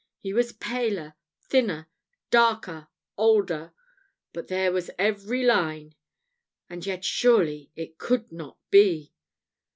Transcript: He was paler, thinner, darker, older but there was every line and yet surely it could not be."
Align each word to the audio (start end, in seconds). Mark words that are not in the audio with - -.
He 0.19 0.33
was 0.33 0.51
paler, 0.53 1.13
thinner, 1.43 1.87
darker, 2.31 2.87
older 3.19 3.71
but 4.33 4.47
there 4.47 4.71
was 4.71 4.89
every 4.97 5.43
line 5.43 5.93
and 6.67 6.83
yet 6.83 7.05
surely 7.05 7.69
it 7.75 7.99
could 7.99 8.31
not 8.31 8.57
be." 8.71 9.13